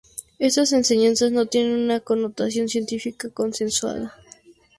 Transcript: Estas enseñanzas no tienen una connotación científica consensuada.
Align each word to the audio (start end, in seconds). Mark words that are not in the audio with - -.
Estas 0.39 0.73
enseñanzas 0.73 1.31
no 1.31 1.45
tienen 1.45 1.73
una 1.79 1.99
connotación 1.99 2.67
científica 2.67 3.29
consensuada. 3.29 4.15